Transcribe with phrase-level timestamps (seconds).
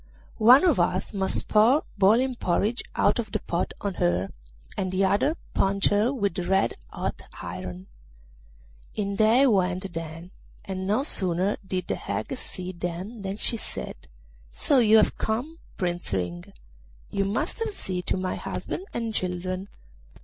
[0.39, 4.29] One of us must pour boiling porridge out of the pot on her,
[4.75, 7.85] and the other punch her with red hot iron.'
[8.95, 10.31] In they went then,
[10.65, 14.07] and no sooner did the hag see them than she said,
[14.49, 16.51] 'So you have come, Prince Ring;
[17.11, 19.69] you must have seen to my husband and children.